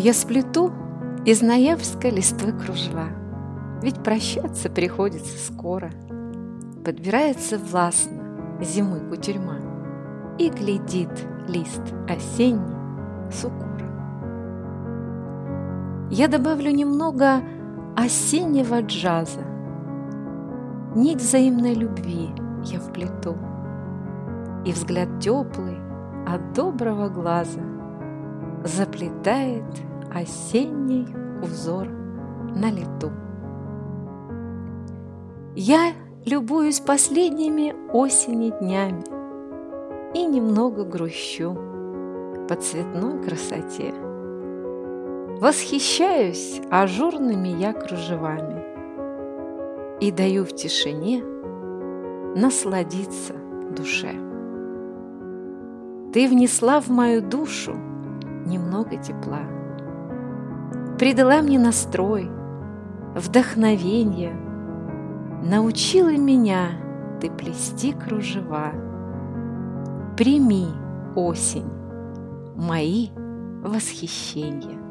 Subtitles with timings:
[0.00, 0.70] Я сплету
[1.24, 3.08] из ноябрьской листвы кружева,
[3.82, 5.90] Ведь прощаться приходится скоро.
[6.84, 8.22] Подбирается властно
[8.60, 9.56] зимы кутерьма
[10.38, 11.10] И глядит
[11.48, 12.76] лист осенний
[13.32, 13.90] с укором.
[16.12, 17.40] Я добавлю немного
[17.96, 19.42] осеннего джаза,
[20.94, 22.30] Нить взаимной любви
[22.66, 23.36] я вплету,
[24.64, 25.76] И взгляд теплый
[26.24, 27.62] от доброго глаза
[28.64, 31.06] Заплетает осенний
[31.42, 31.88] узор
[32.54, 33.10] на лету.
[35.54, 35.92] Я
[36.24, 39.02] любуюсь последними осени днями
[40.14, 41.56] И немного грущу
[42.48, 43.92] по цветной красоте.
[45.40, 48.64] Восхищаюсь ажурными я кружевами
[50.00, 51.22] И даю в тишине
[52.36, 53.34] насладиться
[53.76, 54.12] душе.
[56.12, 57.74] Ты внесла в мою душу
[58.46, 59.40] немного тепла–
[60.98, 62.28] придала мне настрой,
[63.14, 64.34] вдохновение,
[65.42, 66.70] научила меня
[67.20, 68.72] ты плести кружева.
[70.16, 70.66] Прими,
[71.14, 71.70] осень,
[72.56, 73.08] мои
[73.62, 74.87] восхищения.